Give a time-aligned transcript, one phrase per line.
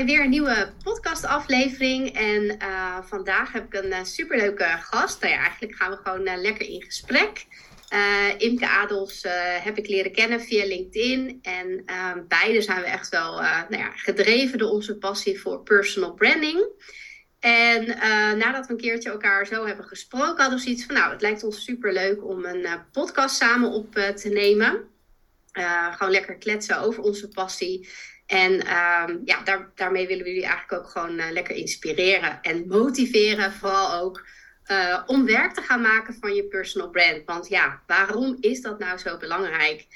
[0.00, 2.14] weer een nieuwe podcastaflevering.
[2.16, 5.20] En uh, vandaag heb ik een uh, superleuke gast.
[5.20, 7.46] Nou ja, eigenlijk gaan we gewoon uh, lekker in gesprek.
[8.38, 9.26] Imke Adels
[9.62, 11.38] heb ik leren kennen via LinkedIn.
[11.42, 16.14] En ehm, beide zijn we echt wel nou ja, gedreven door onze passie voor personal
[16.14, 16.66] branding.
[17.40, 17.86] En
[18.38, 21.44] nadat we een keertje elkaar zo hebben gesproken, hadden we zoiets van: Nou, het lijkt
[21.44, 24.88] ons superleuk om een podcast samen op te nemen.
[25.96, 27.88] gewoon lekker kletsen over onze passie.
[28.32, 32.66] En um, ja, daar, daarmee willen we jullie eigenlijk ook gewoon uh, lekker inspireren en
[32.66, 33.52] motiveren.
[33.52, 34.26] Vooral ook
[34.66, 37.22] uh, om werk te gaan maken van je personal brand.
[37.26, 39.86] Want ja, waarom is dat nou zo belangrijk?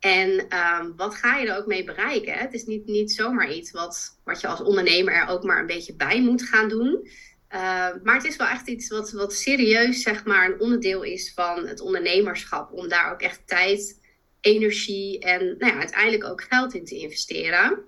[0.00, 2.34] En um, wat ga je er ook mee bereiken?
[2.34, 5.66] Het is niet, niet zomaar iets wat, wat je als ondernemer er ook maar een
[5.66, 7.08] beetje bij moet gaan doen.
[7.50, 7.60] Uh,
[8.02, 11.66] maar het is wel echt iets wat, wat serieus zeg maar, een onderdeel is van
[11.66, 12.72] het ondernemerschap.
[12.72, 14.02] Om daar ook echt tijd
[14.44, 17.78] energie en nou ja, uiteindelijk ook geld in te investeren.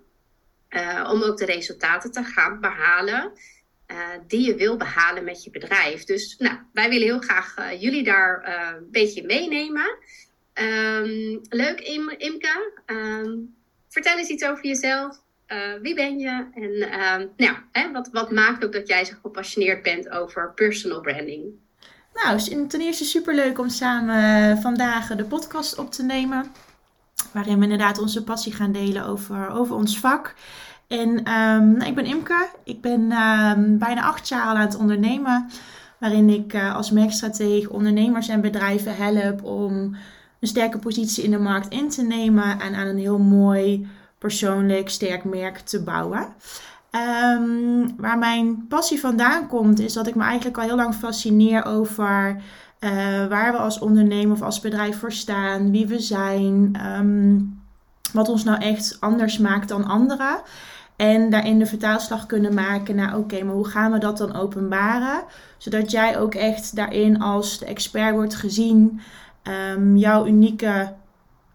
[0.70, 3.33] Uh, om ook de resultaten te gaan behalen
[3.87, 6.05] uh, die je wil behalen met je bedrijf.
[6.05, 9.98] Dus nou, wij willen heel graag uh, jullie daar een beetje meenemen.
[10.55, 13.55] Um, leuk Im Imke, um,
[13.88, 15.22] vertel eens iets over jezelf.
[15.83, 16.47] wie ben je?
[16.55, 21.00] En um, nou, hè, wat, wat maakt ook dat jij zo gepassioneerd bent over personal
[21.00, 21.44] branding?
[22.25, 26.47] Nou, ten eerste super leuk om samen vandaag de podcast op te nemen.
[27.33, 30.34] Waarin we inderdaad onze passie gaan delen over, over ons vak.
[30.87, 32.48] En um, ik ben Imke.
[32.64, 35.50] Ik ben um, bijna acht jaar al aan het ondernemen.
[35.98, 39.97] Waarin ik uh, als merkstratege ondernemers en bedrijven help om
[40.41, 42.61] een sterke positie in de markt in te nemen.
[42.61, 46.34] En aan een heel mooi persoonlijk sterk merk te bouwen.
[46.97, 51.64] Um, waar mijn passie vandaan komt, is dat ik me eigenlijk al heel lang fascineer
[51.64, 52.36] over
[52.80, 52.91] uh,
[53.27, 57.61] waar we als ondernemer of als bedrijf voor staan, wie we zijn, um,
[58.12, 60.41] wat ons nou echt anders maakt dan anderen.
[60.97, 65.25] En daarin de vertaalslag kunnen maken naar oké, maar hoe gaan we dat dan openbaren?
[65.58, 69.00] Zodat jij ook echt daarin als de expert wordt gezien,
[69.75, 70.92] um, jouw unieke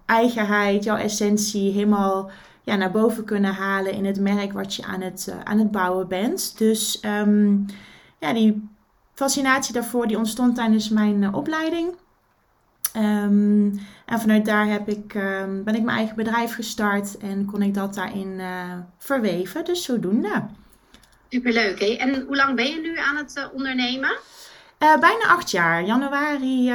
[0.05, 2.29] eigenheid, jouw essentie helemaal
[2.63, 5.71] ja, naar boven kunnen halen in het merk wat je aan het, uh, aan het
[5.71, 6.57] bouwen bent.
[6.57, 7.65] Dus um,
[8.19, 8.69] ja, die
[9.13, 11.95] fascinatie daarvoor die ontstond tijdens mijn uh, opleiding.
[12.97, 17.61] Um, en vanuit daar heb ik, um, ben ik mijn eigen bedrijf gestart en kon
[17.61, 19.65] ik dat daarin uh, verweven.
[19.65, 20.45] Dus zodoende.
[21.29, 21.79] Superleuk.
[21.79, 21.85] Hè?
[21.85, 24.17] En hoe lang ben je nu aan het ondernemen?
[24.77, 25.85] bijna acht jaar.
[25.85, 26.73] Januari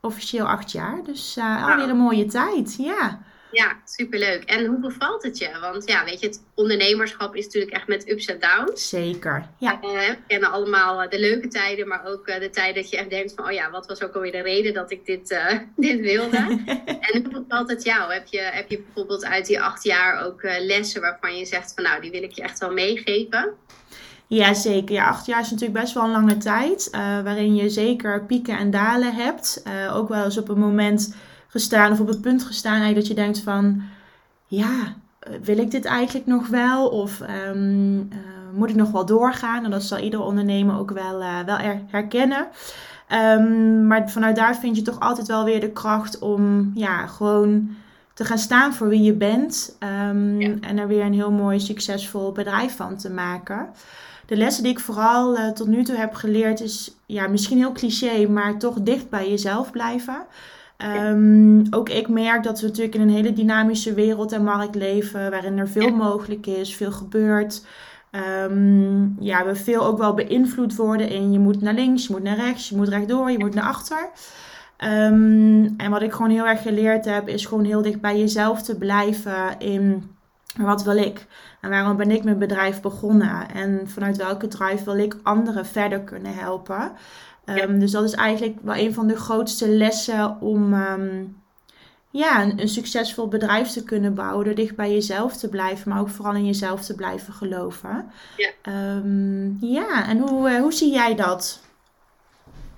[0.00, 1.00] officieel acht jaar.
[1.04, 2.74] Dus alweer een mooie tijd.
[2.78, 3.20] Ja.
[3.50, 4.44] Ja, superleuk.
[4.44, 5.48] En hoe bevalt het je?
[5.60, 8.88] Want ja, weet je, het ondernemerschap is natuurlijk echt met ups en downs.
[8.88, 9.72] Zeker, ja.
[9.72, 12.96] Uh, we kennen allemaal eh, de leuke tijden, maar ook uh, de tijden dat je
[12.96, 13.44] echt denkt van...
[13.44, 16.36] oh ja, wat was ook alweer de reden dat ik dit, uh, dit wilde?
[17.12, 18.12] en hoe bevalt het jou?
[18.12, 21.84] Heb je, heb je bijvoorbeeld uit die acht jaar ook lessen waarvan je zegt van...
[21.84, 23.52] nou, die wil ik je echt wel meegeven?
[24.26, 24.94] Ja, zeker.
[24.94, 26.88] Ja, acht jaar is natuurlijk best wel een lange tijd.
[27.24, 29.62] waarin je zeker pieken en dalen hebt.
[29.92, 31.14] ook wel eens op een moment
[31.48, 33.82] gestaan of op het punt gestaan dat je denkt van
[34.46, 36.88] ja, eh, wil ik dit eigenlijk nog wel?
[36.88, 38.18] Of um, uh,
[38.54, 39.64] moet ik nog wel doorgaan?
[39.64, 42.46] En dat zal ieder ondernemer ook wel, uh, wel herkennen.
[43.12, 47.70] Um, maar vanuit daar vind je toch altijd wel weer de kracht om ja, gewoon
[48.14, 49.76] te gaan staan voor wie je bent.
[50.08, 50.54] Um, ja.
[50.60, 53.68] En er weer een heel mooi, succesvol bedrijf van te maken.
[54.26, 57.72] De lessen die ik vooral uh, tot nu toe heb geleerd is ja, misschien heel
[57.72, 60.26] cliché, maar toch dicht bij jezelf blijven.
[60.84, 65.30] Um, ook ik merk dat we natuurlijk in een hele dynamische wereld en markt leven,
[65.30, 67.64] waarin er veel mogelijk is, veel gebeurt.
[68.44, 72.22] Um, ja, we veel ook wel beïnvloed worden in je moet naar links, je moet
[72.22, 74.08] naar rechts, je moet rechtdoor, je moet naar achter.
[74.84, 78.62] Um, en wat ik gewoon heel erg geleerd heb, is gewoon heel dicht bij jezelf
[78.62, 80.10] te blijven in
[80.56, 81.26] wat wil ik?
[81.60, 83.50] En waarom ben ik mijn bedrijf begonnen?
[83.54, 86.92] En vanuit welke drive wil ik anderen verder kunnen helpen?
[87.48, 91.42] Um, Dus dat is eigenlijk wel een van de grootste lessen om um,
[92.10, 94.44] ja, een, een, succesvol bedrijf te kunnen bouwen.
[94.44, 98.12] Door dicht bij jezelf te blijven, maar ook vooral in jezelf te blijven geloven.
[98.36, 98.50] Ja,
[98.96, 101.60] um, ja en hoe, uh, hoe zie jij dat?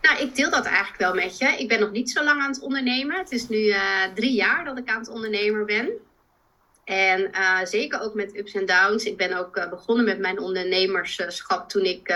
[0.03, 1.47] Nou, ik deel dat eigenlijk wel met je.
[1.47, 3.19] Ik ben nog niet zo lang aan het ondernemen.
[3.19, 3.79] Het is nu uh,
[4.15, 5.91] drie jaar dat ik aan het ondernemer ben.
[6.85, 9.05] En uh, zeker ook met ups en downs.
[9.05, 12.15] Ik ben ook begonnen met mijn ondernemerschap toen ik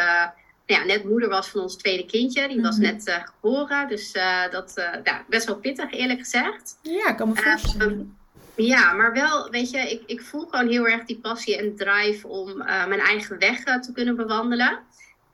[0.66, 2.48] ja, net moeder was van ons tweede kindje.
[2.48, 2.84] Die was mhm.
[2.84, 3.88] net uh, geboren.
[3.88, 6.78] Dus uh, dat uh, ja, best wel pittig, eerlijk gezegd.
[6.82, 8.16] Ja, ik kan me voorstellen.
[8.54, 12.28] ja, maar wel, weet je, ik, ik voel gewoon heel erg die passie en drive
[12.28, 14.78] om mijn eigen weg te kunnen bewandelen.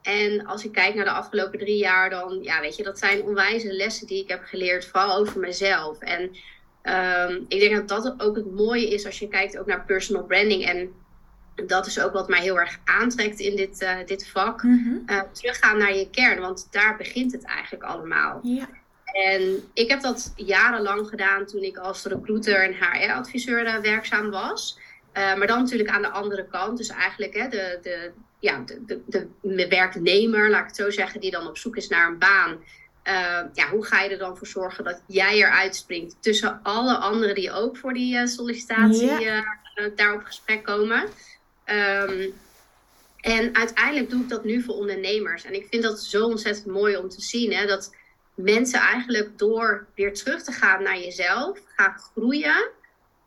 [0.01, 3.23] En als ik kijk naar de afgelopen drie jaar, dan, ja, weet je, dat zijn
[3.23, 5.99] onwijze lessen die ik heb geleerd, vooral over mezelf.
[5.99, 6.21] En
[6.83, 10.23] um, ik denk dat dat ook het mooie is als je kijkt ook naar personal
[10.23, 10.93] branding en
[11.55, 14.63] dat is ook wat mij heel erg aantrekt in dit, uh, dit vak.
[14.63, 18.39] Mm teruggaan naar je kern, want daar begint het eigenlijk allemaal.
[18.43, 18.69] Ja.
[19.05, 24.79] En ik heb dat jarenlang gedaan toen ik als recruiter en HR-adviseur werkzaam was.
[25.13, 26.77] maar dan natuurlijk aan de andere kant.
[26.77, 31.19] Dus eigenlijk hè, de, de, ja, de, de, de werknemer, laat ik het zo zeggen,
[31.19, 32.59] die dan op zoek is naar een baan.
[33.03, 36.95] Uh, ja, hoe ga je er dan voor zorgen dat jij eruit springt tussen alle
[36.95, 39.41] anderen die ook voor die uh, sollicitatie uh,
[39.95, 41.03] daar op gesprek komen?
[41.71, 42.33] Um,
[43.21, 45.43] en uiteindelijk doe ik dat nu voor ondernemers.
[45.43, 47.53] En ik vind dat zo ontzettend mooi om te zien.
[47.53, 47.95] Hè, dat
[48.33, 52.69] mensen eigenlijk door weer terug te gaan naar jezelf gaan groeien.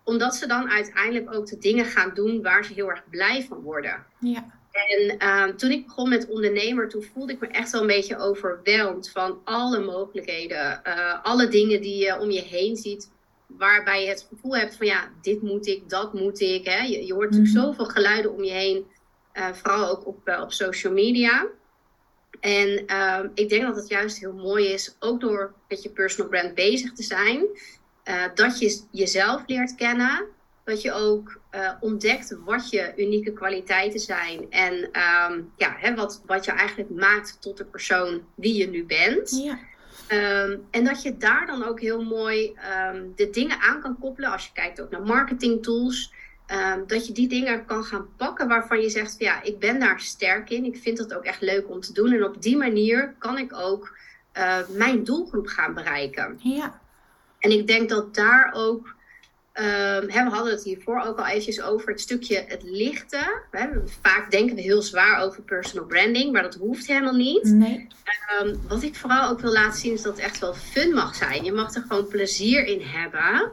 [0.04, 3.60] Omdat ze dan uiteindelijk ook de dingen gaan doen waar ze heel erg blij van
[3.60, 4.06] worden.
[4.20, 4.52] Ja.
[4.72, 8.18] En uh, toen ik begon met ondernemer, toen voelde ik me echt wel een beetje
[8.18, 10.80] overweldigd van alle mogelijkheden.
[10.86, 13.10] Uh, alle dingen die je om je heen ziet,
[13.58, 16.64] waarbij je het gevoel hebt van ja, dit moet ik, dat moet ik.
[16.64, 16.82] Hè?
[16.82, 17.64] Je, je hoort natuurlijk mhm.
[17.64, 18.86] zoveel geluiden om je heen,
[19.34, 21.46] uh, vooral ook op, op social media.
[22.40, 26.30] En ehm, ik denk dat het juist heel mooi is, ook door met je personal
[26.30, 27.46] brand bezig te zijn,
[28.34, 30.28] dat je jezelf leert kennen
[30.64, 31.40] dat je ook
[31.80, 34.50] ontdekt wat je unieke kwaliteiten zijn.
[34.50, 38.84] En um, ja, hè, wat, wat je eigenlijk maakt tot de persoon wie je nu
[38.84, 39.30] bent.
[39.30, 39.58] Ja.
[40.10, 42.52] Um, en dat je daar dan ook heel mooi
[42.92, 44.30] um, de dingen aan kan koppelen.
[44.30, 46.12] Als je kijkt ook naar marketing tools.
[46.86, 50.00] dat je die dingen kan gaan pakken waarvan je zegt: van, ja, ik ben daar
[50.00, 50.64] sterk in.
[50.64, 52.12] Ik vind dat ook echt leuk om te doen.
[52.12, 53.96] En op die manier kan ik ook
[54.38, 56.38] uh, mijn doelgroep gaan bereiken.
[56.42, 56.80] Ja.
[57.38, 58.93] En ik denk dat daar ook
[59.60, 63.42] Um, we hadden het hiervoor ook al eventjes over het stukje het lichten.
[64.00, 67.44] vaak denken we heel zwaar over personal branding, maar dat hoeft helemaal niet.
[67.44, 67.86] Nee.
[68.42, 71.14] Um, wat ik vooral ook wil laten zien is dat het echt wel fun mag
[71.14, 71.44] zijn.
[71.44, 73.52] Je mag er gewoon plezier in hebben.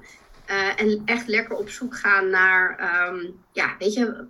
[0.50, 4.25] Uh, en echt lekker op zoek gaan naar, um, ja, weet je,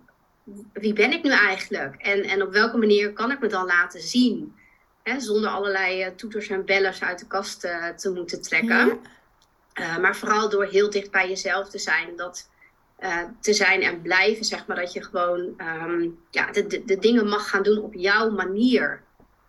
[0.73, 1.95] wie ben ik nu eigenlijk?
[1.95, 4.55] En, en op welke manier kan ik me dan laten zien?
[5.03, 8.87] Hè, zonder allerlei uh, toeters en bellers uit de kast uh, te moeten trekken.
[8.87, 8.97] Ja.
[9.79, 12.15] Uh, maar vooral door heel dicht bij jezelf te zijn.
[12.15, 12.49] Dat,
[12.99, 14.75] uh, te zijn en blijven, zeg maar.
[14.75, 19.01] Dat je gewoon um, ja, de, de, de, dingen mag gaan doen op jouw manier.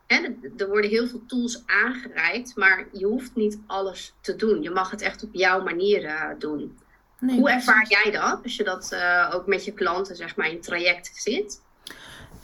[0.06, 4.62] Hè, er worden heel veel tools aangereikt, maar je hoeft niet alles te doen.
[4.62, 6.78] Je mag het echt op jouw manier uh, doen.
[7.18, 8.96] Nee, Hoe ervaar jij dat als je dat
[9.32, 11.60] ook met je klanten, zeg maar, in traject zit?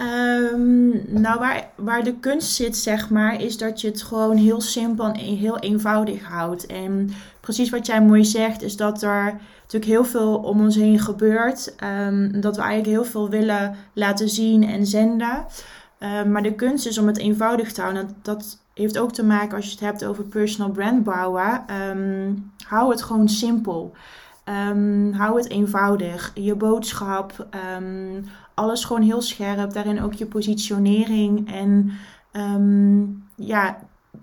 [0.01, 4.61] Um, nou, waar, waar de kunst zit, zeg maar, is dat je het gewoon heel
[4.61, 6.67] simpel en heel eenvoudig houdt.
[6.67, 7.11] En
[7.41, 11.75] precies wat jij mooi zegt, is dat er natuurlijk heel veel om ons heen gebeurt.
[11.85, 15.47] Um, dat we eigenlijk heel veel willen laten zien en zenden.
[16.01, 18.17] Um, maar de kunst is om het eenvoudig te houden.
[18.23, 21.65] Dat, heeft ook te maken als je het hebt over personal brand bouwen.
[22.67, 23.95] hou het gewoon simpel.
[25.13, 26.31] Hou het eenvoudig.
[26.35, 27.47] Je boodschap,
[28.59, 29.73] alles gewoon heel scherp.
[29.73, 31.53] Daarin ook je positionering.
[31.53, 31.91] En
[32.33, 33.79] um, ja,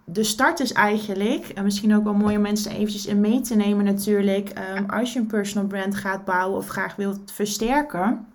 [0.06, 3.56] de start is eigenlijk, en misschien ook wel mooi om mensen eventjes in mee te
[3.56, 4.54] nemen natuurlijk.
[4.88, 8.28] als je een personal brand gaat bouwen of graag wilt versterken.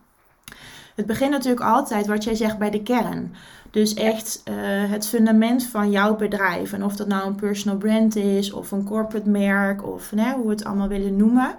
[0.95, 3.35] Het begint natuurlijk altijd, wat jij zegt, bij de kern.
[3.71, 4.55] Dus echt uh,
[4.91, 6.73] het fundament van jouw bedrijf.
[6.73, 10.45] En of dat nou een personal brand is, of een corporate merk, of nee, hoe
[10.45, 11.55] we het allemaal willen noemen.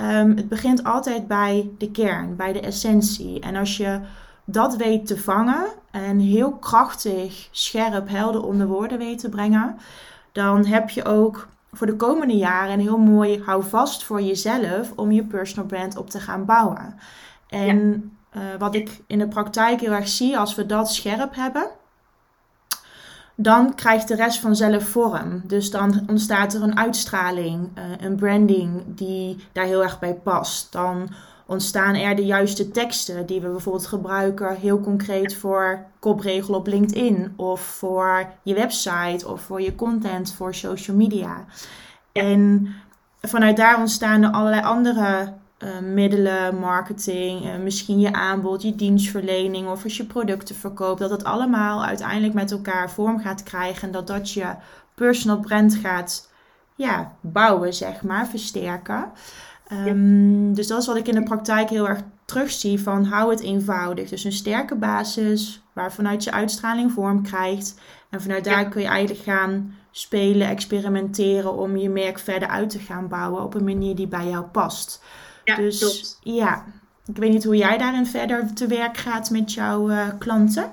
[0.00, 3.40] Um, het begint altijd bij de kern, bij de essentie.
[3.40, 4.00] En als je
[4.44, 9.76] dat weet te vangen en heel krachtig, scherp, helder onder woorden weet te brengen,
[10.32, 15.12] dan heb je ook voor de komende jaren een heel mooi houvast voor jezelf om
[15.12, 16.94] je personal brand op te gaan bouwen.
[17.48, 21.70] En uh, wat ik in de praktijk heel erg zie, als we dat scherp hebben,
[23.40, 25.42] dan krijgt de rest vanzelf vorm.
[25.44, 30.72] Dus dan ontstaat er een uitstraling, uh, een branding die daar heel erg bij past.
[30.72, 31.08] Dan
[31.46, 37.32] ontstaan er de juiste teksten die we bijvoorbeeld gebruiken heel concreet voor kopregel op LinkedIn
[37.36, 41.44] of voor je website of voor je content voor social media.
[42.12, 42.68] En
[43.20, 49.68] vanuit daar ontstaan er allerlei andere uh, middelen, marketing, uh, misschien je aanbod, je dienstverlening
[49.68, 53.92] of als je producten verkoopt, dat het allemaal uiteindelijk met elkaar vorm gaat krijgen en
[53.92, 54.54] dat dat je
[54.94, 56.30] personal brand gaat
[56.74, 59.10] ja, bouwen, zeg maar, versterken.
[59.72, 63.40] Um, Dus dat is wat ik in de praktijk heel erg terugzie van hou het
[63.40, 64.08] eenvoudig.
[64.08, 67.80] Dus een sterke basis waar vanuit je uitstraling vorm krijgt.
[68.10, 72.78] En vanuit daar kun je eigenlijk gaan spelen, experimenteren om je merk verder uit te
[72.78, 75.02] gaan bouwen op een manier die bij jou past.
[75.48, 76.64] Ja, dus ja,
[77.06, 80.72] ik weet niet hoe jij daarin verder te werk gaat met jouw uh, klanten.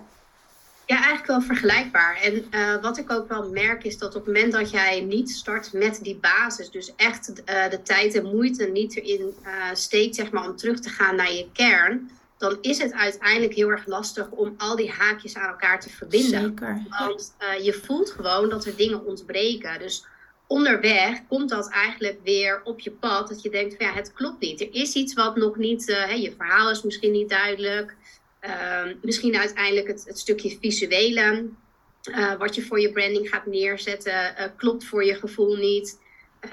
[0.85, 2.19] Ja, eigenlijk wel vergelijkbaar.
[2.23, 5.29] En uh, wat ik ook wel merk is dat op het moment dat jij niet
[5.29, 9.35] start met die basis, dus echt uh, de tijd en moeite niet erin
[9.73, 13.69] steekt zeg maar, om terug te gaan naar je kern, dan is het uiteindelijk heel
[13.69, 16.41] erg lastig om al die haakjes aan elkaar te verbinden.
[16.41, 16.81] Zeker.
[16.89, 19.79] Want je voelt gewoon dat er dingen ontbreken.
[19.79, 20.05] Dus
[20.47, 23.27] onderweg komt dat eigenlijk weer op je pad.
[23.27, 24.61] Dat je denkt van ja, het klopt niet.
[24.61, 27.95] Er is iets wat nog niet, uh, je verhaal is misschien niet duidelijk.
[28.41, 31.49] Uh, misschien uiteindelijk het, het stukje visuele.
[32.09, 36.03] Uh, wat je voor je branding gaat neerzetten, klopt voor je gevoel niet.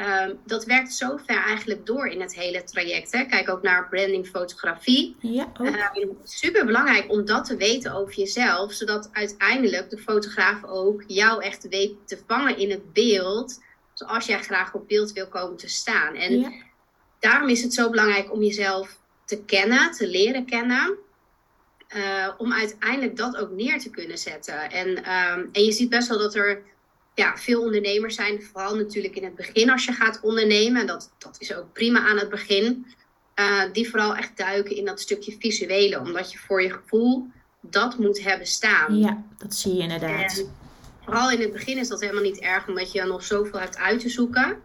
[0.00, 3.12] Um, dat werkt zo ver eigenlijk door in het hele traject.
[3.12, 3.24] Hè.
[3.24, 5.16] Kijk ook naar branding fotografie.
[5.20, 5.66] Ja, ook.
[5.66, 11.42] Um, super belangrijk om dat te weten over jezelf, zodat uiteindelijk de fotograaf ook jou
[11.42, 13.60] echt weet te vangen in het beeld,
[13.92, 16.14] zoals jij graag op beeld wil komen te staan.
[16.14, 16.52] En ja.
[17.18, 20.98] daarom is het zo belangrijk om jezelf te kennen, te leren kennen.
[21.96, 24.70] Uh, om uiteindelijk dat ook neer te kunnen zetten.
[24.70, 26.62] En, um, en je ziet best wel dat er
[27.14, 30.80] ja, veel ondernemers zijn, vooral natuurlijk in het begin als je gaat ondernemen.
[30.80, 32.86] En dat, dat is ook prima aan het begin.
[33.40, 36.00] Uh, die vooral echt duiken in dat stukje visuele.
[36.00, 37.26] Omdat je voor je gevoel
[37.60, 38.98] dat moet hebben staan.
[38.98, 40.38] Ja, dat zie je inderdaad.
[40.38, 40.61] En
[41.12, 44.00] vooral in het begin is dat helemaal niet erg, omdat je nog zoveel hebt uit
[44.00, 44.58] te zoeken.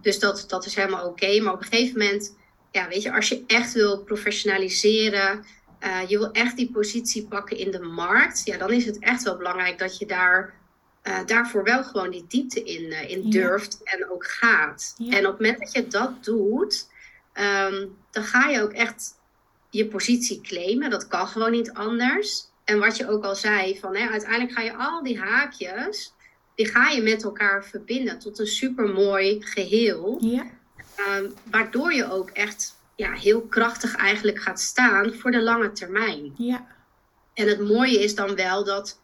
[0.00, 1.24] Dus dat, dat is helemaal oké.
[1.24, 1.38] Okay.
[1.38, 2.36] Maar op een gegeven moment,
[2.70, 5.44] ja, weet je, als je echt wil professionaliseren,
[5.80, 9.22] uh, je wil echt die positie pakken in de markt, ja, dan is het echt
[9.22, 10.54] wel belangrijk dat je daar
[11.02, 13.92] uh, daarvoor wel gewoon die diepte in, uh, in durft ja.
[13.92, 14.94] en ook gaat.
[14.96, 15.16] Ja.
[15.16, 16.88] En op het moment dat je dat doet,
[17.34, 19.20] um, dan ga je ook echt
[19.70, 20.90] je positie claimen.
[20.90, 22.51] Dat kan gewoon niet anders.
[22.64, 26.14] En wat je ook al zei, van, hè, uiteindelijk ga je al die haakjes,
[26.54, 30.18] die ga je met elkaar verbinden tot een supermooi geheel.
[30.20, 30.46] Ja.
[31.18, 36.34] Um, waardoor je ook echt ja, heel krachtig eigenlijk gaat staan voor de lange termijn.
[36.36, 36.66] Ja.
[37.34, 39.00] En het mooie is dan wel dat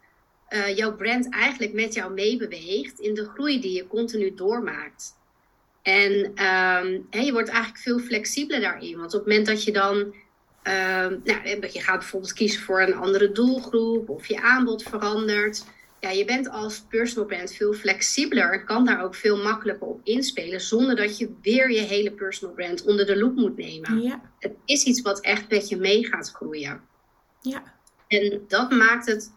[0.51, 5.17] uh, jouw brand eigenlijk met jou meebeweegt in de groei die je continu doormaakt.
[5.83, 8.99] En um, he, je wordt eigenlijk veel flexibeler daarin.
[8.99, 10.15] Want op het moment dat je dan,
[10.63, 15.65] um, nou, je gaat bijvoorbeeld kiezen voor een andere doelgroep of je aanbod verandert.
[16.01, 20.01] Ja, je bent als personal brand veel flexibeler en kan daar ook veel makkelijker op
[20.05, 20.61] inspelen.
[20.61, 24.03] Zonder dat je weer je hele personal brand onder de loep moet nemen.
[24.03, 24.21] Ja.
[24.39, 26.81] Het is iets wat echt met je mee gaat groeien.
[27.41, 27.63] Ja.
[28.09, 29.33] En dat maakt het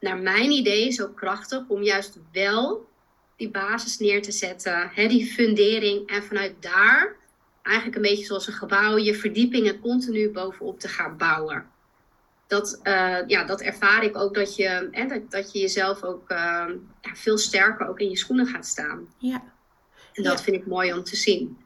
[0.00, 2.88] naar mijn idee zo krachtig om juist wel
[3.36, 7.16] die basis neer te zetten, hè, die fundering en vanuit daar
[7.68, 11.66] eigenlijk een beetje zoals een gebouw je verdiepingen continu bovenop te gaan bouwen.
[12.46, 16.30] Dat, uh, ja, dat ervaar ik ook dat je, hè, dat, dat je jezelf ook
[16.30, 16.38] uh,
[17.00, 19.08] ja, veel sterker ook in je schoenen gaat staan.
[19.18, 19.42] Ja.
[20.12, 20.44] En dat Ja.
[20.44, 21.58] vind ik mooi om te zien.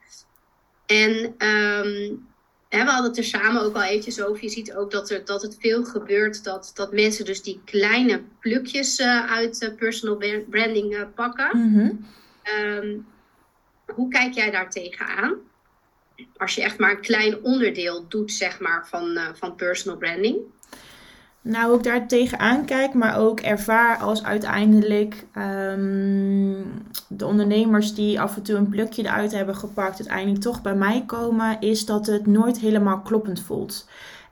[0.86, 2.26] En um,
[2.68, 4.42] hè, we hadden het er samen ook al eventjes over.
[4.42, 8.22] Je ziet ook dat, er, dat het veel gebeurt dat, dat mensen dus die kleine
[8.40, 11.58] plukjes uh, uit uh, personal branding pakken.
[11.58, 12.06] Mm-hmm.
[12.58, 13.06] Um,
[13.94, 15.34] hoe kijk jij daar tegenaan?
[16.36, 20.36] Als je echt maar een klein onderdeel doet, zeg maar, van, van personal branding.
[21.44, 28.36] Nou, ik daar tegenaan kijk, maar ook ervaar als uiteindelijk um, de ondernemers die af
[28.36, 32.26] en toe een plukje eruit hebben gepakt, uiteindelijk toch bij mij komen, is dat het
[32.26, 33.88] nooit helemaal kloppend voelt.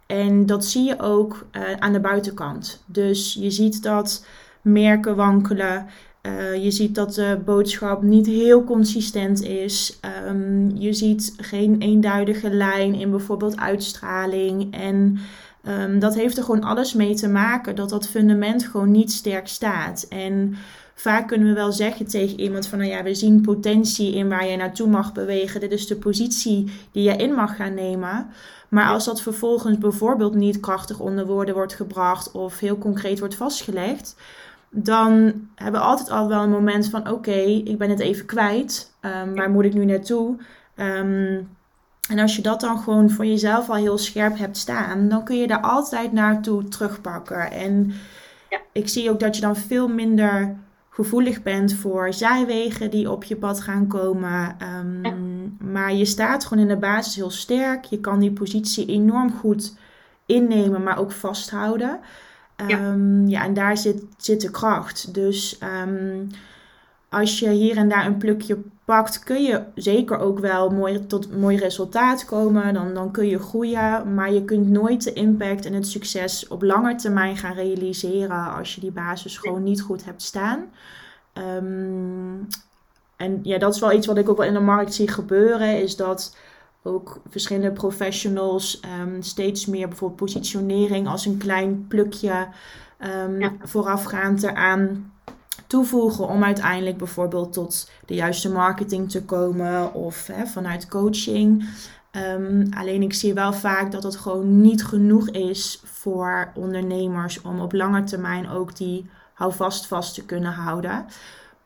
[0.07, 2.83] En dat zie je ook uh, aan de buitenkant.
[2.87, 4.27] Dus je ziet dat
[4.63, 5.87] merken wankelen.
[6.23, 9.99] Uh, je ziet dat de boodschap niet heel consistent is.
[10.29, 15.19] Um, je ziet geen eenduidige lijn in bijvoorbeeld uitstraling en
[15.69, 19.49] Um, dat heeft er gewoon alles mee te maken dat dat fundament gewoon niet sterk
[19.49, 20.07] staat.
[20.09, 20.57] En
[20.95, 24.47] vaak kunnen we wel zeggen tegen iemand van, nou ja, we zien potentie in waar
[24.47, 25.61] je naartoe mag bewegen.
[25.61, 28.27] Dit is de positie die je in mag gaan nemen.
[28.69, 33.35] Maar als dat vervolgens bijvoorbeeld niet krachtig onder woorden wordt gebracht of heel concreet wordt
[33.35, 34.17] vastgelegd,
[34.71, 35.13] dan
[35.55, 38.95] hebben we altijd al wel een moment van, oké, okay, ik ben het even kwijt.
[39.01, 40.37] Um, waar moet ik nu naartoe?
[40.77, 41.49] Um,
[42.09, 45.37] en als je dat dan gewoon voor jezelf al heel scherp hebt staan, dan kun
[45.37, 47.51] je daar altijd naartoe terugpakken.
[47.51, 47.93] En
[48.51, 48.59] ja.
[48.73, 50.57] ik zie ook dat je dan veel minder
[50.91, 54.57] gevoelig bent voor zijwegen die op je pad gaan komen.
[54.79, 55.15] Um, ja.
[55.71, 57.85] Maar je staat gewoon in de basis heel sterk.
[57.85, 59.77] Je kan die positie enorm goed
[60.27, 62.01] innemen, maar ook vasthouden.
[62.69, 65.15] Ja, um, ja en daar zit, zit de kracht.
[65.15, 66.31] Dus um,
[67.09, 71.39] als je hier en daar een plukje pakt, kun je zeker ook wel mooi, tot
[71.39, 72.75] mooi resultaat komen.
[72.75, 76.63] Dan, dan kun je groeien, maar je kunt nooit de impact en het succes op
[76.63, 80.65] lange termijn gaan realiseren als je die basis gewoon niet goed hebt staan.
[81.35, 82.47] Um,
[83.17, 85.83] en ja, dat is wel iets wat ik ook wel in de markt zie gebeuren,
[85.83, 86.37] is dat
[86.83, 92.49] ook verschillende professionals um, steeds meer bijvoorbeeld positionering als een klein plukje
[93.25, 93.53] um, Ja.
[93.63, 95.13] voorafgaand eraan
[95.67, 101.69] toevoegen om uiteindelijk bijvoorbeeld tot de juiste marketing te komen of hè, vanuit coaching.
[102.11, 107.61] Ehm, alleen ik zie wel vaak dat het gewoon niet genoeg is voor ondernemers om
[107.61, 111.07] op lange termijn ook die houvast vast te kunnen houden.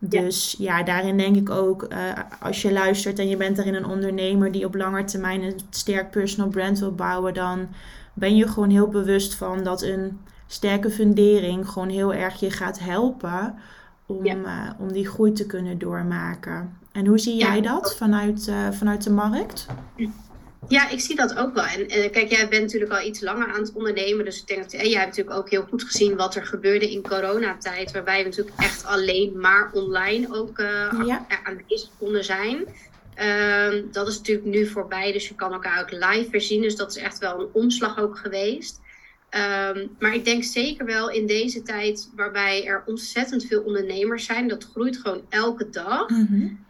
[0.09, 0.83] Dus ja.
[0.83, 1.99] daarin denk ik ook, uh,
[2.41, 6.11] als je luistert en je bent erin een ondernemer die op lange termijn een sterk
[6.11, 7.69] personal brand wil bouwen, dan
[8.13, 12.79] ben je gewoon heel bewust van dat een sterke fundering gewoon heel erg je gaat
[12.79, 13.55] helpen
[14.07, 16.77] om, uh, om die groei te kunnen doormaken.
[16.93, 19.67] En hoe zie jij dat vanuit, uh, vanuit de markt?
[20.69, 21.65] Ja, ik zie dat ook wel.
[21.65, 24.25] En, kijk, jij bent natuurlijk al iets langer aan het ondernemen.
[24.25, 26.91] Dus ik denk dat en jij hebt natuurlijk ook heel goed gezien wat er gebeurde
[26.91, 27.93] in coronatijd.
[27.93, 31.27] Waarbij we natuurlijk echt alleen maar online ook uh, ja.
[31.45, 32.65] aanwezig konden zijn.
[33.19, 35.13] Uh, dat is natuurlijk nu voorbij.
[35.13, 36.63] Dus je kan elkaar ook live weer zien.
[36.63, 38.81] Dus dat is echt wel een omslag ook geweest.
[39.71, 44.49] Um, maar ik denk zeker wel in deze tijd waarbij er ontzettend veel ondernemers zijn.
[44.49, 46.09] Dat groeit gewoon elke dag.
[46.09, 46.64] Mm -hmm.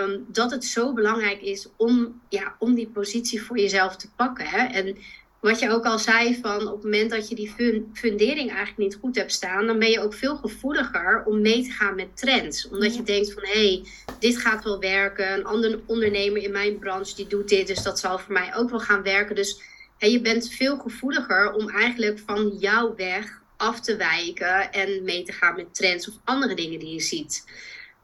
[0.00, 4.46] Um, dat het zo belangrijk is om, ja, om die positie voor jezelf te pakken.
[4.46, 4.66] Hè?
[4.66, 4.96] En
[5.40, 7.54] wat je ook al zei, van op het moment dat je die
[7.92, 11.70] fundering eigenlijk niet goed hebt staan, dan ben je ook veel gevoeliger om mee te
[11.70, 12.68] gaan met trends.
[12.68, 13.84] Omdat je denkt van hé, hey,
[14.18, 15.32] dit gaat wel werken.
[15.32, 18.70] Een andere ondernemer in mijn branche die doet dit, dus dat zal voor mij ook
[18.70, 19.34] wel gaan werken.
[19.34, 19.60] Dus
[19.98, 25.22] hè, je bent veel gevoeliger om eigenlijk van jouw weg af te wijken en mee
[25.22, 27.44] te gaan met trends of andere dingen die je ziet.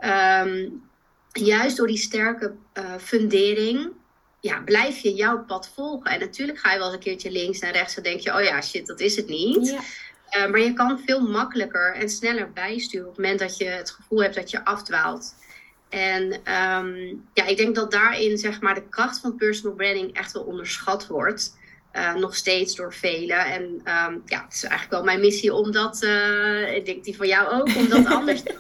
[0.00, 0.82] Um,
[1.36, 3.90] juist door die sterke uh, fundering,
[4.40, 6.10] ja, blijf je jouw pad volgen.
[6.10, 8.42] En natuurlijk ga je wel eens een keertje links en rechts en denk je, oh
[8.42, 9.68] ja, shit, dat is het niet.
[9.68, 9.80] Ja.
[10.44, 13.90] Uh, maar je kan veel makkelijker en sneller bijsturen op het moment dat je het
[13.90, 15.34] gevoel hebt dat je afdwaalt.
[15.88, 20.32] En um, ja, ik denk dat daarin zeg maar de kracht van personal branding echt
[20.32, 21.56] wel onderschat wordt.
[21.92, 23.38] Uh, nog steeds door velen.
[23.38, 26.02] En um, ja, het is eigenlijk wel mijn missie om dat,
[26.74, 28.54] ik denk die van jou ook, om dat anders te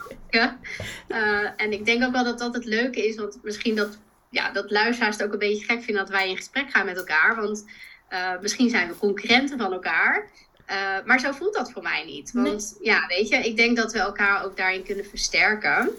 [1.08, 3.98] uh, en ik denk ook wel dat dat het leuke is, want misschien dat,
[4.30, 6.96] ja, dat luisteraars het ook een beetje gek vinden dat wij in gesprek gaan met
[6.96, 7.36] elkaar.
[7.36, 7.64] Want
[8.10, 10.30] uh, misschien zijn we concurrenten van elkaar.
[10.70, 12.32] Uh, maar zo voelt dat voor mij niet.
[12.32, 15.90] Want ja, weet je, ik denk dat we elkaar ook daarin kunnen versterken.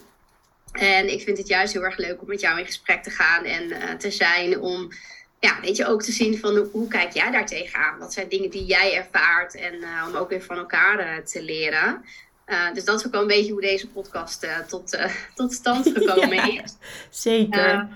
[0.71, 3.43] En ik vind het juist heel erg leuk om met jou in gesprek te gaan
[3.43, 4.91] en te zijn om
[5.39, 7.99] ja, weet je, ook te zien van hoe kijk jij daar tegenaan?
[7.99, 9.55] Wat zijn dingen die jij ervaart?
[9.55, 12.05] En uh, om ook weer van elkaar uh, te leren.
[12.47, 15.53] Uh, dus dat is ook wel een beetje hoe deze podcast uh, tot, uh, tot
[15.53, 16.75] stand gekomen ja, is.
[17.09, 17.87] Zeker.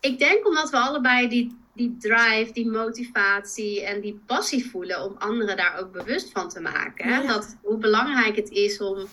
[0.00, 5.14] ik denk omdat we allebei die, die drive, die motivatie en die passie voelen om
[5.18, 7.08] anderen daar ook bewust van te maken.
[7.08, 7.26] Ja.
[7.26, 9.06] Dat, hoe belangrijk het is om,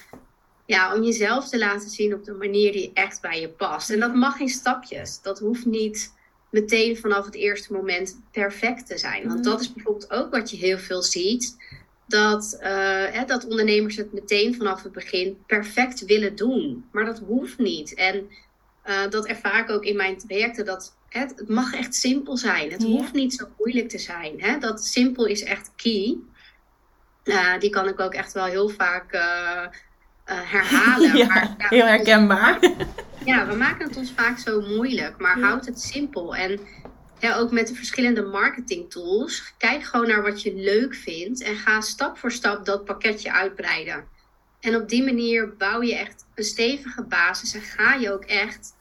[0.65, 3.89] ja, om jezelf te laten zien op de manier die echt bij je past.
[3.89, 5.21] En dat mag in stapjes.
[5.21, 6.13] Dat hoeft niet
[6.49, 9.27] meteen vanaf het eerste moment perfect te zijn.
[9.27, 11.57] Want dat is bijvoorbeeld ook wat je heel veel ziet
[12.07, 12.67] dat, uh,
[13.11, 16.85] hè, dat ondernemers het meteen vanaf het begin perfect willen doen.
[16.91, 17.93] Maar dat hoeft niet.
[17.93, 18.29] En
[18.85, 20.65] uh, dat ervaar ik ook in mijn trajecten.
[20.65, 22.71] Dat het, het mag echt simpel zijn.
[22.71, 24.41] Het hoeft niet zo moeilijk te zijn.
[24.41, 24.57] Hè?
[24.57, 26.17] Dat simpel is echt key.
[27.23, 29.11] Uh, die kan ik ook echt wel heel vaak
[30.25, 31.17] herhalen.
[31.17, 32.59] ja, maar, ja, heel herkenbaar.
[33.25, 35.17] Ja, we maken het ons vaak zo moeilijk.
[35.17, 36.35] Maar houd het simpel.
[36.35, 36.59] En
[37.19, 39.53] ja, ook met de verschillende marketing tools.
[39.57, 44.07] Kijk gewoon naar wat je leuk vindt en ga stap voor stap dat pakketje uitbreiden.
[44.59, 48.75] En op die manier bouw je echt een stevige basis en ga je ook echt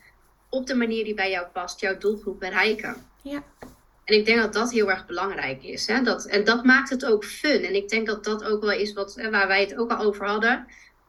[0.49, 2.97] op de manier die bij jou past, jouw doelgroep bereiken.
[3.23, 3.43] Ja.
[4.05, 5.87] En ik denk dat dat heel erg belangrijk is.
[5.87, 6.03] Hè?
[6.03, 7.65] Dat, en dat maakt het ook fun.
[7.65, 10.27] En ik denk dat dat ook wel is wat, waar wij het ook al over
[10.27, 10.67] hadden.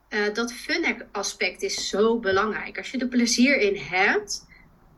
[0.09, 2.77] Uh, dat fun aspect is zo belangrijk.
[2.77, 4.45] Als je er plezier in hebt,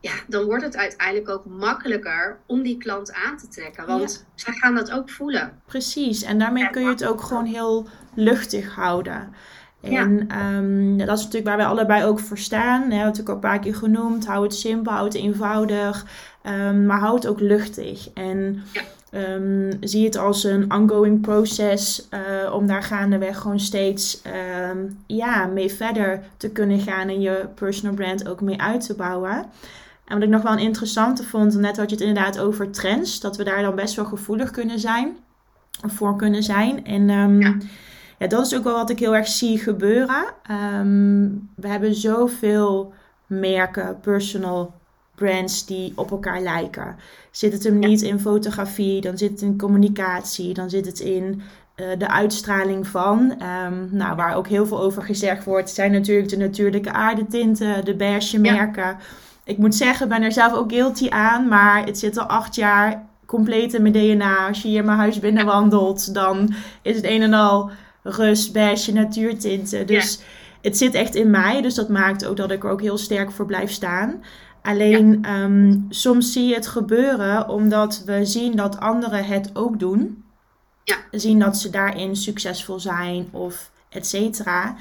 [0.00, 3.86] ja, dan wordt het uiteindelijk ook makkelijker om die klant aan te trekken.
[3.86, 4.42] Want ja.
[4.44, 5.60] zij gaan dat ook voelen.
[5.66, 9.34] Precies, en daarmee kun je het ook gewoon heel luchtig houden.
[9.80, 10.56] En ja.
[10.56, 12.88] um, dat is natuurlijk waar wij allebei ook voor staan.
[12.88, 14.26] We hebben het ook al een paar keer genoemd.
[14.26, 16.06] Hou het simpel, hou het eenvoudig.
[16.42, 18.08] Um, maar hou het ook luchtig.
[18.14, 19.34] En ja.
[19.34, 22.08] um, zie het als een ongoing proces.
[22.10, 24.22] Uh, om daar gaandeweg gewoon steeds
[25.06, 27.08] ja, mee verder te kunnen gaan.
[27.08, 29.44] En je personal brand ook mee uit te bouwen.
[30.10, 33.20] En wat ik nog wel een interessante vond, net had je het inderdaad over trends,
[33.20, 35.16] dat we daar dan best wel gevoelig kunnen zijn,
[35.84, 36.84] of voor kunnen zijn.
[36.84, 37.56] En um, ja.
[38.18, 38.26] ja.
[38.26, 40.24] dat is ook wel wat ik heel erg zie gebeuren.
[40.78, 42.92] Um, we hebben zoveel
[43.26, 44.74] merken, personal
[45.14, 46.96] brands die op elkaar lijken.
[47.30, 51.42] Zit het hem niet in fotografie, dan zit het in communicatie, dan zit het in
[51.76, 53.42] uh, de uitstraling van.
[53.66, 57.96] Um, nou, waar ook heel veel over gezegd wordt, zijn natuurlijk de natuurlijke aardetinten, de
[57.96, 58.82] beige merken.
[58.82, 58.98] Ja
[59.50, 61.48] ik moet zeggen, ben er zelf ook guilty aan.
[61.48, 64.48] Maar het zit al acht jaar compleet in mijn DNA.
[64.48, 67.70] Als je hier mijn huis binnen wandelt, dan is het een en al
[68.02, 69.86] rust, beige, natuurtinten.
[69.86, 70.20] Dus
[70.62, 71.62] het zit echt in mij.
[71.62, 74.22] Dus dat maakt ook dat ik er ook heel sterk voor blijf staan.
[74.62, 80.24] Alleen ehm, soms zie je het gebeuren omdat we zien dat anderen het ook doen.
[80.84, 80.96] Ja.
[81.10, 84.74] Zien dat ze daarin succesvol zijn of et cetera.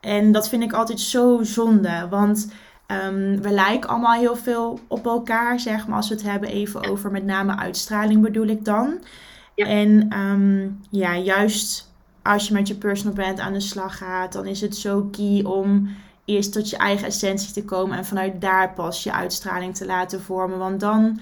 [0.00, 2.06] En dat vind ik altijd zo zonde.
[2.10, 2.48] Want
[2.86, 5.96] ehm, we lijken allemaal heel veel op elkaar, zeg maar.
[5.96, 8.98] Als we het hebben even over met name uitstraling bedoel ik dan.
[9.54, 9.66] Ja.
[9.66, 11.90] En ehm, ja, juist
[12.22, 15.44] als je met je personal brand aan de slag gaat, dan is het zo key
[15.44, 15.88] om
[16.24, 20.22] eerst tot je eigen essentie te komen en vanuit daar pas je uitstraling te laten
[20.22, 20.58] vormen.
[20.58, 21.20] Want dan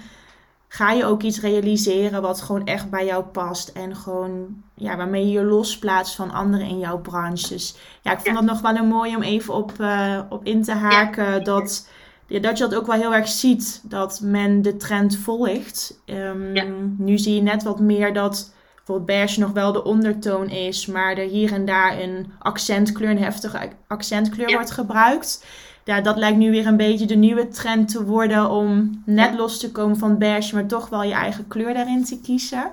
[0.75, 3.67] ga je ook iets realiseren wat gewoon echt bij jou past.
[3.69, 7.47] En gewoon, ja, waarmee je je losplaatst van anderen in jouw branche.
[7.47, 8.33] Dus ja, ik vond Ja.
[8.33, 11.43] dat nog wel een mooi om even op, eh, op in te haken.
[11.43, 11.89] Dat,
[12.27, 16.01] ja, dat je dat ook wel heel erg ziet, dat men de trend volgt.
[16.05, 16.65] Ehm, Ja.
[16.97, 21.17] Nu zie je net wat meer dat bijvoorbeeld beige nog wel de ondertoon is, maar
[21.17, 25.45] er hier en daar een accentkleur, een heftige accentkleur wordt gebruikt.
[25.85, 29.35] Ja, dat lijkt nu weer een beetje de nieuwe trend te worden om net Ja.
[29.37, 32.71] los te komen van beige, maar toch wel je eigen kleur daarin te kiezen.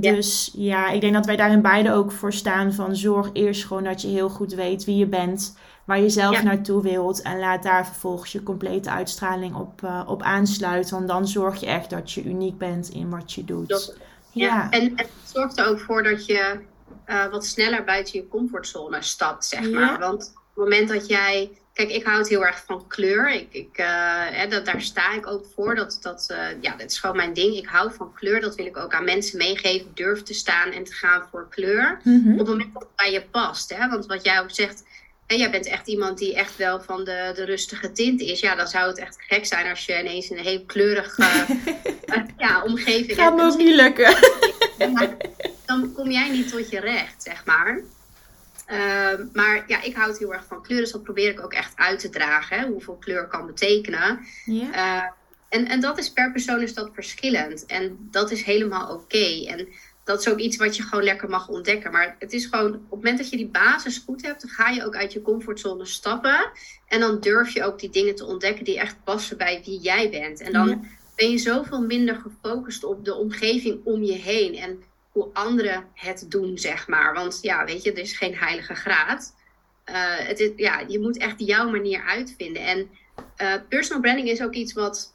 [0.00, 0.12] Ja.
[0.12, 3.84] Dus ja, ik denk dat wij daarin beide ook voor staan van zorg eerst gewoon
[3.84, 6.42] dat je heel goed weet wie je bent, waar je zelf Ja.
[6.42, 10.94] naartoe wilt en laat daar vervolgens je complete uitstraling op, eh, op aansluiten.
[10.94, 13.96] Want dan zorg je echt dat je uniek bent in wat je doet.
[14.32, 14.70] Ja.
[14.70, 16.60] En, en het zorgt er ook voor dat je
[17.04, 19.98] eh, wat sneller buiten je comfortzone stapt, zeg maar.
[19.98, 21.50] Want op het moment dat jij.
[21.76, 23.30] Kijk, ik houd heel erg van kleur.
[23.32, 23.86] Ik, ik, eh,
[24.30, 25.74] hè, dat, daar sta ik ook voor.
[25.74, 27.56] Dat, dat, eh, ja, dat is gewoon mijn ding.
[27.56, 28.40] Ik hou van kleur.
[28.40, 29.90] Dat wil ik ook aan mensen meegeven.
[29.94, 32.00] Durf te staan en te gaan voor kleur.
[32.04, 32.32] Mhm.
[32.32, 33.74] Op het moment dat het bij je past.
[33.74, 33.88] Hè?
[33.88, 34.82] Want wat jij ook zegt.
[35.26, 38.40] Hè, jij bent echt iemand die echt wel van de, de rustige tint is.
[38.40, 41.22] Ja, dan zou het echt gek zijn als je ineens een heel kleurige
[42.04, 43.52] eh, ja, omgeving Gaat me hebt.
[43.52, 44.16] ook niet lukken.
[45.66, 47.80] Dan kom jij niet tot je recht, zeg maar.
[48.66, 51.72] Ehm, maar ja, ik houd heel erg van kleur, dus dat probeer ik ook echt
[51.76, 52.58] uit te dragen.
[52.58, 54.20] Hè, hoeveel kleur kan betekenen.
[54.44, 54.72] Ja.
[54.72, 55.10] Eh,
[55.48, 57.66] en, en dat is per persoon is dat verschillend.
[57.66, 59.44] En dat is helemaal oké.
[59.46, 59.68] En
[60.04, 61.92] dat is ook iets wat je gewoon lekker mag ontdekken.
[61.92, 64.68] Maar het is gewoon, op het moment dat je die basis goed hebt, dan ga
[64.68, 66.50] je ook uit je comfortzone stappen.
[66.88, 70.10] En dan durf je ook die dingen te ontdekken die echt passen bij wie jij
[70.10, 70.40] bent.
[70.40, 70.80] En dan Ja.
[71.16, 74.54] ben je zoveel minder gefocust op de omgeving om je heen.
[74.54, 74.82] En
[75.16, 77.14] hoe anderen het doen, zeg maar.
[77.14, 79.34] Want ja, weet je, er is geen heilige graad.
[79.84, 82.62] Eh, het is, ja, je moet echt jouw manier uitvinden.
[82.62, 82.90] En
[83.36, 85.14] eh, personal branding is ook iets wat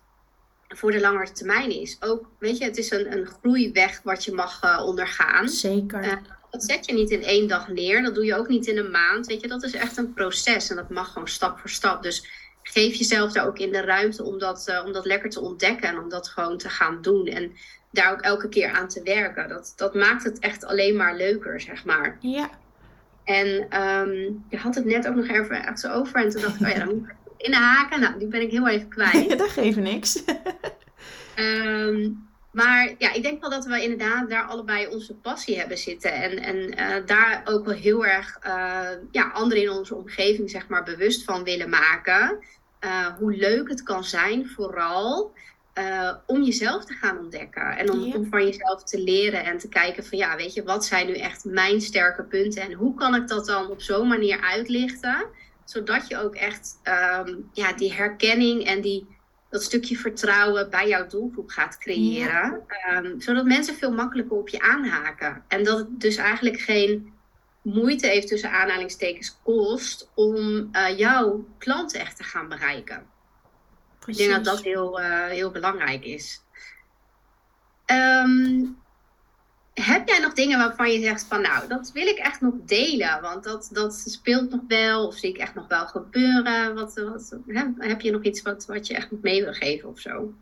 [0.67, 1.97] voor de langere termijn is.
[1.99, 5.49] Ook, weet je, het is een, een groeiweg wat je mag eh, ondergaan.
[5.49, 6.21] Zeker.
[6.49, 8.03] Dat zet je niet in één dag neer.
[8.03, 9.27] Dat doe je ook niet in een maand.
[9.27, 10.69] Weet je, dat is echt een proces.
[10.69, 12.03] En dat mag gewoon stap voor stap.
[12.03, 12.27] Dus
[12.63, 15.89] geef jezelf daar ook in de ruimte om dat, eh, om dat lekker te ontdekken.
[15.89, 17.27] En om dat gewoon te gaan doen.
[17.27, 17.51] En
[17.91, 19.49] daar ook elke keer aan te werken.
[19.49, 22.17] Dat, dat maakt het echt alleen maar leuker, zeg maar.
[22.19, 22.49] ja.
[23.23, 24.11] En ehm,
[24.49, 26.23] je had het net ook nog even ergens over.
[26.23, 27.99] En toen dacht ik, oh ja, dan moet ik inhaken.
[27.99, 29.37] Nou, die ben ik heel even kwijt.
[29.37, 30.23] dat geeft niks.
[31.35, 32.09] Ehm,
[32.51, 36.13] maar ja, ik denk wel dat we inderdaad daar allebei onze passie hebben zitten.
[36.13, 40.67] En, en eh, daar ook wel heel erg eh, ja, anderen in onze omgeving zeg
[40.67, 42.39] maar, bewust van willen maken.
[42.79, 45.33] Eh, hoe leuk het kan zijn, vooral
[46.25, 47.77] om jezelf te gaan ontdekken.
[47.77, 48.15] En om, Ja.
[48.15, 51.13] om van jezelf te leren en te kijken van ja, weet je, wat zijn nu
[51.13, 52.61] echt mijn sterke punten?
[52.61, 55.25] En hoe kan ik dat dan op zo'n manier uitlichten?
[55.65, 59.07] Zodat je ook echt ehm, ja, die herkenning en die
[59.51, 62.63] dat stukje vertrouwen bij jouw doelgroep gaat creëren.
[62.67, 65.43] Ehm, zodat mensen veel makkelijker op je aanhaken.
[65.47, 67.13] En dat het dus eigenlijk geen
[67.61, 73.05] moeite heeft tussen aanhalingstekens kost om eh, jouw klanten echt te gaan bereiken.
[74.05, 76.41] Ik denk dat dat heel, eh, heel belangrijk is.
[77.85, 78.65] Ehm,
[79.73, 83.21] heb jij nog dingen waarvan je zegt van nou, dat wil ik echt nog delen,
[83.21, 86.75] want dat, dat speelt nog wel of zie ik echt nog wel gebeuren?
[86.75, 87.35] Wat, wat?
[87.77, 90.33] Heb je nog iets wat, wat je echt nog mee wil geven of zo?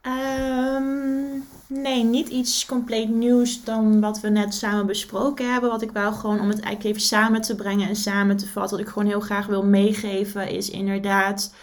[0.00, 5.70] Ehm, nee, niet iets compleet nieuws dan wat we net samen besproken hebben.
[5.70, 8.76] Wat ik wel gewoon om het eigenlijk even samen te brengen en samen te vatten.
[8.76, 11.54] Wat ik gewoon heel graag wil meegeven is inderdaad.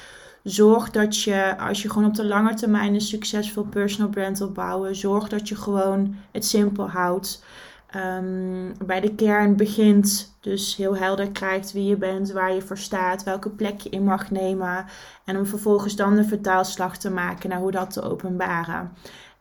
[0.43, 4.51] Zorg dat je, als je gewoon op de lange termijn een succesvol personal brand wil
[4.51, 7.43] bouwen, zorg dat je gewoon het simpel houdt.
[7.89, 12.77] Ehm, bij de kern begint, dus heel helder krijgt wie je bent, waar je voor
[12.77, 14.85] staat, welke plek je in mag nemen.
[15.25, 18.91] En om vervolgens dan de vertaalslag te maken naar hoe dat te openbaren.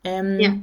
[0.00, 0.54] En Ja.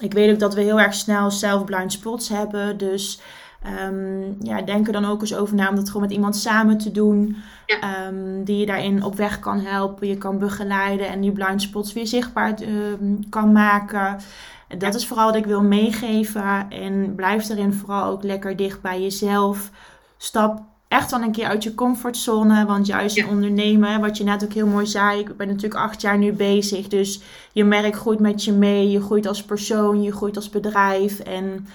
[0.00, 2.78] ik weet ook dat we heel erg snel zelf blind spots hebben.
[2.78, 3.20] Dus
[3.62, 6.78] ehm, ja, denk er dan ook eens over na om dat gewoon met iemand samen
[6.78, 7.36] te doen.
[7.66, 7.80] Ja.
[7.80, 11.92] Ehm, die je daarin op weg kan helpen, je kan begeleiden en die blind spots
[11.92, 14.16] weer zichtbaar ehm, kan maken.
[14.78, 16.70] Dat is vooral wat ik wil meegeven.
[16.70, 19.70] En blijf daarin vooral ook lekker dicht bij jezelf.
[20.16, 22.66] Stap echt wel een keer uit je comfortzone.
[22.66, 26.00] Want juist in ondernemen, wat je net ook heel mooi zei, ik ben natuurlijk acht
[26.00, 26.88] jaar nu bezig.
[26.88, 27.20] Dus
[27.52, 28.90] je merk groeit met je mee.
[28.90, 31.18] Je groeit als persoon, je groeit als bedrijf.
[31.18, 31.66] En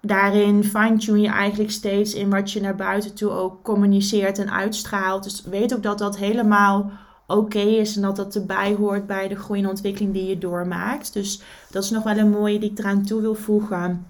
[0.00, 5.22] daarin fine-tune je eigenlijk steeds in wat je naar buiten toe ook communiceert en uitstraalt.
[5.22, 6.90] Dus weet ook dat dat helemaal
[7.26, 11.12] oké is en dat dat erbij hoort bij de groei en ontwikkeling die je doormaakt.
[11.12, 14.06] Dus dat is nog wel een mooie die ik eraan toe wil voegen.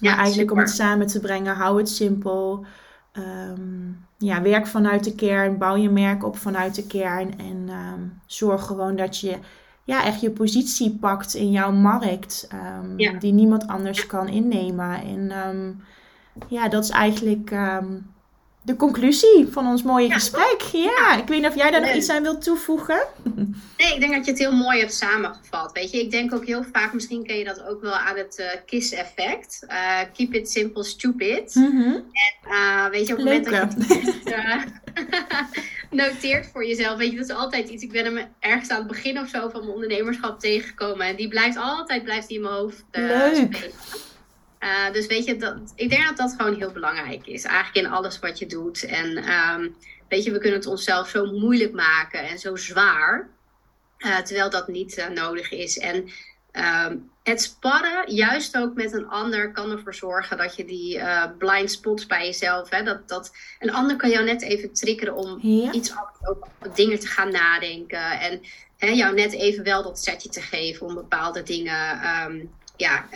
[0.00, 2.64] Ja, eigenlijk om het samen te brengen, hou het simpel.
[3.12, 8.20] Ehm, ja, werk vanuit de kern, bouw je merk op vanuit de kern en um,
[8.26, 9.38] zorg gewoon dat je
[9.86, 15.02] ja, echt je positie pakt in jouw markt, um, die niemand anders kan innemen.
[15.02, 15.32] En
[16.48, 17.52] ja, dat is eigenlijk
[18.66, 20.60] de conclusie van ons mooie gesprek.
[20.72, 23.00] Ja, ik weet niet of jij daar nog iets aan wilt toevoegen.
[23.76, 25.72] Nee, ik denk dat je het heel mooi hebt samengevat.
[25.72, 28.38] Weet je, ik denk ook heel vaak, misschien ken je dat ook wel aan het
[28.38, 29.66] uh, KISS-effect.
[29.68, 31.54] Uh, keep it simple, stupid.
[31.54, 34.72] Mm En uh, weet je, op het moment dat je het
[35.90, 37.82] noteert voor jezelf, weet je, dat is altijd iets.
[37.82, 41.06] Ik ben hem ergens aan het begin of zo van mijn ondernemerschap tegengekomen.
[41.06, 43.34] En die blijft altijd, blijft die in mijn hoofd Leuk.
[43.34, 43.72] spelen.
[44.60, 47.44] Uh, dus weet je, dat, ik denk dat dat gewoon heel belangrijk is.
[47.44, 48.84] Eigenlijk in alles wat je doet.
[48.84, 49.76] En um,
[50.08, 53.28] weet je, we kunnen het onszelf zo moeilijk maken en zo zwaar.
[53.98, 55.78] Uh, terwijl dat niet uh, nodig is.
[55.78, 56.08] En
[56.52, 61.00] um, het sparren, juist ook met een ander, kan ervoor zorgen dat je die
[61.38, 62.70] blind spots bij jezelf.
[62.70, 65.38] Hè, dat, dat een ander kan jou net even triggeren om
[65.72, 68.20] iets over dingen te gaan nadenken.
[68.20, 68.40] En
[68.76, 72.00] hè, jou net even wel dat setje te geven om bepaalde dingen.
[72.24, 73.06] Um, ja,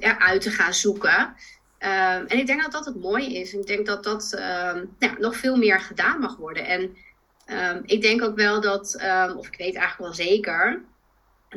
[0.00, 1.34] eruit te gaan zoeken.
[1.78, 3.54] Ehm, en ik denk dat dat het mooie is.
[3.54, 6.66] Ik denk dat dat ehm, ja, nog veel meer gedaan mag worden.
[6.66, 6.96] En
[7.46, 8.96] um, ik denk ook wel dat,
[9.36, 10.82] of ik weet eigenlijk wel zeker,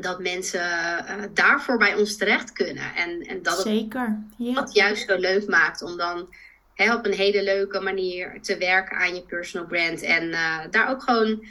[0.02, 2.96] dat mensen uh, daarvoor bij ons terecht kunnen.
[2.96, 4.20] En, en dat het zeker.
[4.38, 4.54] Ja.
[4.54, 6.34] dat juist zo leuk maakt om dan
[6.74, 10.02] hè, op een hele leuke manier te werken aan je personal brand.
[10.02, 11.46] En uh, daar ook gewoon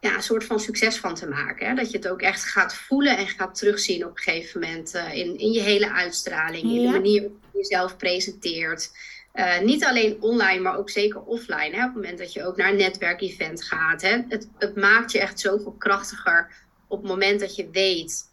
[0.00, 1.66] ja, een soort van succes van te maken.
[1.66, 1.74] Hè?
[1.74, 5.14] Dat je het ook echt gaat voelen en gaat terugzien op een gegeven moment uh,
[5.14, 8.90] in, in je hele uitstraling, in de manier waarop je jezelf presenteert.
[9.34, 11.76] Uh, niet alleen online, maar ook zeker offline.
[11.76, 11.78] Hè?
[11.78, 14.02] Op het moment dat je ook naar een netwerkevent gaat.
[14.02, 14.22] Hè?
[14.28, 16.50] Het, het maakt je echt zoveel krachtiger
[16.92, 18.30] op het moment dat je weet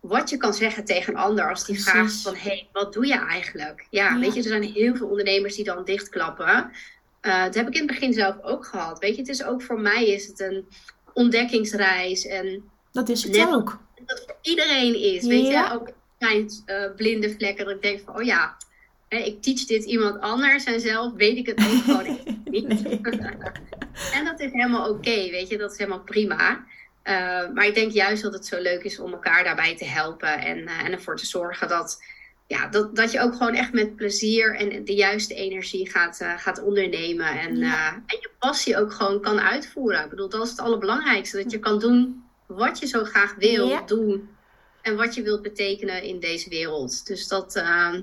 [0.00, 3.06] wat je kan zeggen tegen een ander als die vraagt van hé, hey, wat doe
[3.06, 3.86] je eigenlijk?
[3.90, 6.70] Ja, ja, weet je, er zijn heel veel ondernemers die dan dichtklappen.
[7.22, 8.98] Uh, dat heb ik in het begin zelf ook gehad.
[8.98, 10.66] Weet je, het is ook voor mij is het een
[11.14, 12.26] ontdekkingsreis.
[12.26, 13.80] En dat is het ook.
[14.04, 15.24] Dat het voor iedereen is.
[15.26, 17.64] Weet je, ook mijn uh, blinde vlekken.
[17.64, 18.56] Dat ik denk van, oh ja,
[19.08, 22.68] hè, ik teach dit iemand anders en zelf weet ik het ook gewoon niet.
[24.16, 26.64] en dat is helemaal oké, weet je, dat is helemaal prima.
[27.04, 30.40] Uh, maar ik denk juist dat het zo leuk is om elkaar daarbij te helpen
[30.40, 32.04] en, uh, en ervoor te zorgen dat
[32.46, 36.38] ja, dat, dat je ook gewoon echt met plezier en de juiste energie gaat, uh,
[36.38, 37.26] gaat ondernemen.
[37.26, 40.04] En, en je passie ook gewoon kan uitvoeren.
[40.04, 41.42] Ik bedoel, dat is het allerbelangrijkste.
[41.42, 44.28] Dat je kan doen wat je zo graag wil doen.
[44.82, 47.06] En wat je wilt betekenen in deze wereld.
[47.06, 47.52] Dus dat,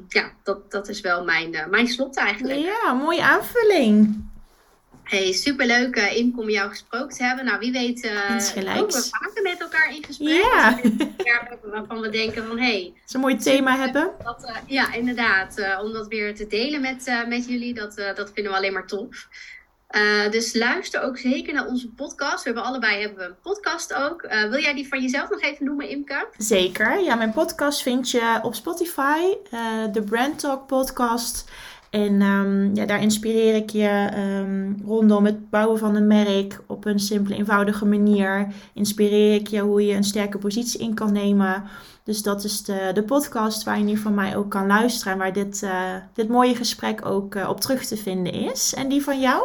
[0.07, 2.59] ja, dat, dat is wel mijn, mijn slot eigenlijk.
[2.59, 4.23] Ja, mooie aanvulling.
[5.09, 7.45] Hey, superleuk uh, Imke om jou gesproken te hebben.
[7.45, 10.27] Nou, wie weet uh, ook we vaker met elkaar in gesprek.
[10.27, 10.79] Ja.
[11.63, 12.63] waarvan we denken van, hé...
[12.63, 14.11] Hey, Zo'n mooi thema hebben.
[14.23, 15.79] Dat, uh, ja, inderdaad.
[15.81, 19.27] om dat weer te delen met, met jullie, dat, dat vinden we alleen maar tof.
[20.31, 22.43] dus luister ook zeker naar onze podcast.
[22.43, 24.21] We hebben allebei hebben we een podcast ook.
[24.49, 26.27] wil jij die van jezelf nog even noemen, Imke?
[26.37, 26.99] Zeker.
[26.99, 29.21] Ja, mijn podcast vind je op Spotify.
[29.91, 31.45] de Brand Talk podcast...
[31.89, 36.85] En um, ja, daar inspireer ik je um, rondom het bouwen van een merk op
[36.85, 38.47] een simpele, eenvoudige manier.
[38.73, 41.63] Inspireer ik je hoe je een sterke positie in kan nemen.
[42.03, 45.13] Dus dat is de, de podcast waar je nu van mij ook kan luisteren.
[45.13, 48.73] En waar dit, uh, dit mooie gesprek ook uh, op terug te vinden is.
[48.73, 49.43] En die van jou?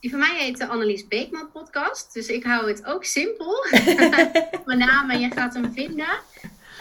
[0.00, 2.12] Die van mij heet de Annelies Beekman podcast.
[2.12, 3.66] Dus ik hou het ook simpel.
[4.66, 6.18] Mijn naam en je gaat hem vinden.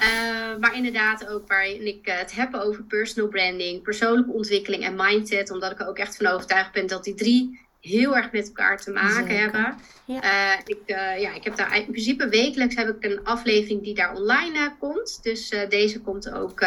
[0.03, 4.95] Uh, maar inderdaad ook waarin ik uh, het heb over personal branding, persoonlijke ontwikkeling en
[4.95, 5.51] mindset.
[5.51, 8.77] Omdat ik er ook echt van overtuigd ben dat die drie heel erg met elkaar
[8.77, 9.75] te maken hebben.
[10.05, 10.23] Ja.
[10.23, 10.79] Uh, ik,
[11.19, 15.19] ja, ik heb daar in principe wekelijks heb ik een aflevering die daar online komt.
[15.23, 16.59] Dus deze komt ook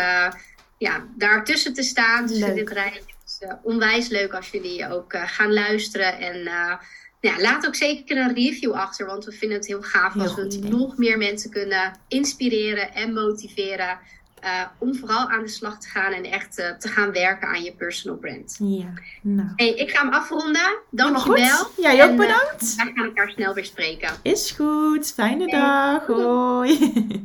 [0.78, 2.26] ja, daartussen te staan.
[2.26, 6.48] Dus dit rijtje is onwijs leuk als jullie ook gaan luisteren en
[7.20, 10.58] ja, laat ook zeker een review achter, want we vinden het heel gaaf als we
[10.68, 13.98] nog meer mensen kunnen inspireren en motiveren.
[14.44, 17.62] Uh, om vooral aan de slag te gaan en echt uh, te gaan werken aan
[17.62, 18.56] je personal brand.
[18.58, 19.48] Ja, nou.
[19.56, 20.78] Hey, ik ga hem afronden.
[20.90, 21.66] Dankjewel.
[21.76, 22.62] Jij ook eh, bedankt.
[22.62, 24.10] Uh, wij gaan elkaar snel weer spreken.
[24.22, 25.12] Is goed.
[25.12, 26.06] Fijne dag.
[26.06, 26.78] Hoi.